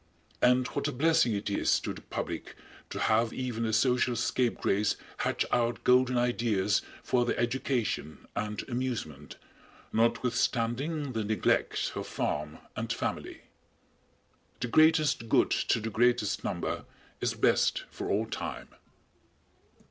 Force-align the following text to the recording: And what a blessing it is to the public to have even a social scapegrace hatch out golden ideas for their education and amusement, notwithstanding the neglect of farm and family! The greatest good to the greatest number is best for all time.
And 0.41 0.65
what 0.69 0.87
a 0.87 0.91
blessing 0.91 1.35
it 1.35 1.47
is 1.47 1.79
to 1.81 1.93
the 1.93 2.01
public 2.01 2.55
to 2.89 2.97
have 3.01 3.31
even 3.33 3.65
a 3.67 3.71
social 3.71 4.15
scapegrace 4.15 4.95
hatch 5.17 5.45
out 5.51 5.83
golden 5.83 6.17
ideas 6.17 6.81
for 7.03 7.23
their 7.23 7.37
education 7.37 8.25
and 8.35 8.67
amusement, 8.67 9.35
notwithstanding 9.93 11.11
the 11.11 11.23
neglect 11.23 11.91
of 11.93 12.07
farm 12.07 12.57
and 12.75 12.91
family! 12.91 13.41
The 14.59 14.69
greatest 14.69 15.29
good 15.29 15.51
to 15.51 15.79
the 15.79 15.91
greatest 15.91 16.43
number 16.43 16.85
is 17.19 17.35
best 17.35 17.83
for 17.91 18.09
all 18.09 18.25
time. 18.25 18.69